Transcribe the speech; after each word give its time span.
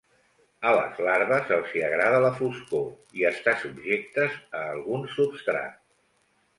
A 0.69 0.69
les 0.77 1.01
larves 1.07 1.51
els 1.57 1.75
hi 1.75 1.83
agrada 1.89 2.23
la 2.25 2.33
foscor 2.41 2.89
i 3.21 3.29
estar 3.33 3.57
subjectes 3.67 4.43
a 4.61 4.67
algun 4.75 5.09
substrat. 5.17 5.83